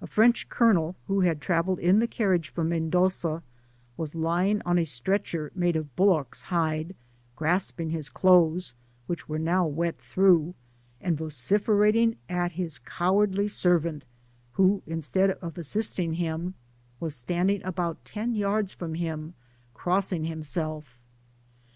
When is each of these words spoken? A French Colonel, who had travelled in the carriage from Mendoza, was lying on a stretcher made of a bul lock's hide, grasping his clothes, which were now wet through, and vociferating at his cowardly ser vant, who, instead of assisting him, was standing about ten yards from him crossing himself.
A 0.00 0.06
French 0.06 0.48
Colonel, 0.48 0.94
who 1.08 1.22
had 1.22 1.40
travelled 1.40 1.80
in 1.80 1.98
the 1.98 2.06
carriage 2.06 2.50
from 2.50 2.68
Mendoza, 2.68 3.42
was 3.96 4.14
lying 4.14 4.62
on 4.64 4.78
a 4.78 4.84
stretcher 4.84 5.50
made 5.56 5.74
of 5.74 5.86
a 5.86 5.96
bul 5.96 6.06
lock's 6.10 6.42
hide, 6.42 6.94
grasping 7.34 7.90
his 7.90 8.08
clothes, 8.08 8.74
which 9.08 9.28
were 9.28 9.40
now 9.40 9.66
wet 9.66 9.98
through, 9.98 10.54
and 11.00 11.18
vociferating 11.18 12.14
at 12.28 12.52
his 12.52 12.78
cowardly 12.78 13.48
ser 13.48 13.80
vant, 13.80 14.04
who, 14.52 14.84
instead 14.86 15.32
of 15.32 15.58
assisting 15.58 16.12
him, 16.12 16.54
was 17.00 17.16
standing 17.16 17.60
about 17.64 18.04
ten 18.04 18.36
yards 18.36 18.72
from 18.72 18.94
him 18.94 19.34
crossing 19.74 20.22
himself. 20.26 20.96